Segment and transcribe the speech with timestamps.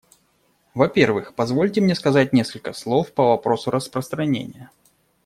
[0.73, 4.71] Во-первых, позвольте мне сказать несколько слов по вопросу распространения.